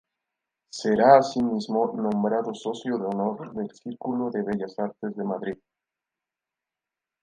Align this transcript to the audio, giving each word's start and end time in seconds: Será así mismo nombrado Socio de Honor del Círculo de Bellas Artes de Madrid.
Será 0.71 1.19
así 1.19 1.43
mismo 1.43 1.93
nombrado 1.95 2.55
Socio 2.55 2.97
de 2.97 3.05
Honor 3.05 3.53
del 3.53 3.69
Círculo 3.69 4.31
de 4.31 4.41
Bellas 4.41 4.73
Artes 4.79 5.15
de 5.15 5.23
Madrid. 5.23 5.59